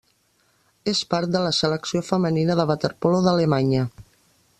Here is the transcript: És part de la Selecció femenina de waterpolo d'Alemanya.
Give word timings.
És 0.93 1.01
part 1.11 1.31
de 1.35 1.41
la 1.43 1.51
Selecció 1.57 2.01
femenina 2.07 2.57
de 2.61 2.65
waterpolo 2.71 3.21
d'Alemanya. 3.27 3.85